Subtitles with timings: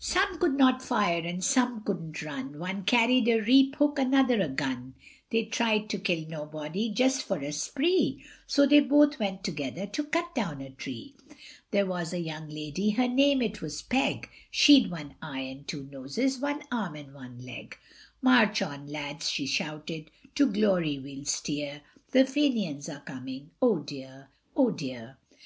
[0.00, 4.48] Some could not fire, and some could'nt run, One carried a reap hook, another a
[4.48, 4.94] gun,
[5.28, 10.04] They tried to kill nobody, just for a spree, So they both went together to
[10.04, 11.14] cut down a tree;
[11.72, 15.82] There was a young lady, her name it was Peg, She'd one eye and two
[15.92, 17.76] noses, one arm and one leg,
[18.22, 21.82] March on, lads, she shouted, to glory we'll steer,
[22.12, 25.18] The Fenians are coming, oh dear, oh dear!